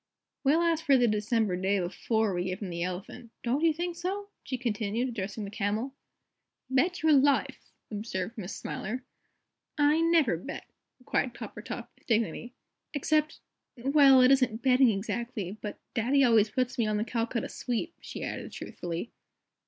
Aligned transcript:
"We'll 0.43 0.63
ask 0.63 0.83
for 0.83 0.97
the 0.97 1.07
December 1.07 1.55
day 1.55 1.79
before 1.79 2.33
we 2.33 2.45
give 2.45 2.59
him 2.63 2.71
the 2.71 2.81
Elephant, 2.81 3.29
don't 3.43 3.61
you 3.63 3.71
think 3.71 3.95
so?" 3.95 4.29
she 4.41 4.57
continued, 4.57 5.07
addressing 5.09 5.45
the 5.45 5.51
Camel. 5.51 5.93
"Bet 6.71 7.03
your 7.03 7.13
life!" 7.13 7.71
observed 7.91 8.35
Miss 8.35 8.55
Smiler. 8.55 9.03
"I 9.77 9.99
never 10.01 10.37
bet," 10.37 10.65
replied 10.97 11.35
Coppertop, 11.35 11.89
with 11.95 12.07
dignity. 12.07 12.55
"Except 12.95 13.41
well, 13.77 14.21
it 14.21 14.31
isn't 14.31 14.63
betting 14.63 14.89
exactly 14.89 15.59
but 15.61 15.79
Daddy 15.93 16.23
always 16.23 16.49
puts 16.49 16.79
me 16.79 16.87
on 16.87 16.97
the 16.97 17.05
Calcutta 17.05 17.47
Sweep," 17.47 17.93
she 18.01 18.23
added, 18.23 18.51
truthfully. 18.51 19.11